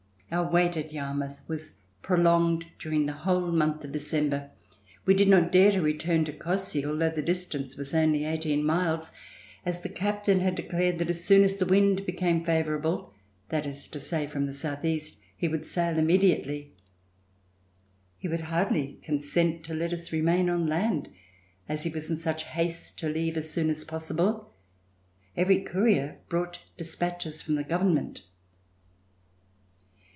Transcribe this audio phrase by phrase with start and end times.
[0.33, 4.51] Our wait at Yarmouth was prolonged during the whole month of December.
[5.05, 9.11] We did not dare to return to Cossey, although the distance was only eighteen miles,
[9.65, 13.13] as the Captain had declared that as soon as the wind became favorable,
[13.49, 16.71] that is to say, from the southeast, he would sail immediately.
[18.17, 21.09] He would hardly consent to let us remain on land,
[21.67, 24.53] as he was in such haste to leave as soon as possible.
[25.35, 28.21] Every courier brought dispatches from the government.